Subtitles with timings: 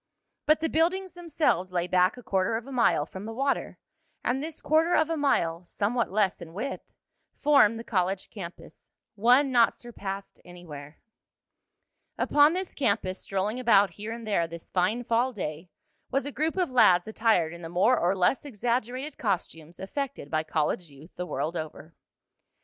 [0.47, 3.77] But the buildings themselves lay back a quarter of a mile from the water,
[4.23, 6.91] and this quarter of a mile, somewhat less in width,
[7.43, 10.97] formed the college campus one not surpassed anywhere.
[12.17, 15.69] Upon this campus, strolling about here and there this fine fall day,
[16.09, 20.41] was a group of lads attired in the more or less exaggerated costumes effected by
[20.41, 21.93] college youth the world over.